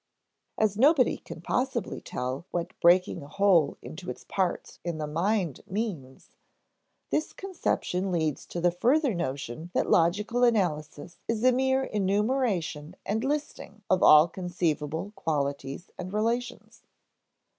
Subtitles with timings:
[0.57, 5.61] As nobody can possibly tell what breaking a whole into its parts in the mind
[5.67, 6.31] means,
[7.11, 13.23] this conception leads to the further notion that logical analysis is a mere enumeration and
[13.23, 16.81] listing of all conceivable qualities and relations.